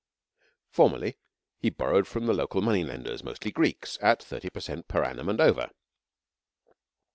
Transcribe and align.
Formerly, 0.71 1.19
he 1.59 1.69
borrowed 1.69 2.07
from 2.07 2.25
the 2.25 2.33
local 2.33 2.59
money 2.63 2.83
lenders, 2.83 3.23
mostly 3.23 3.51
Greeks, 3.51 3.99
at 4.01 4.23
30 4.23 4.49
per 4.49 4.59
cent 4.59 4.87
per 4.87 5.03
annum 5.03 5.29
and 5.29 5.39
over. 5.39 5.69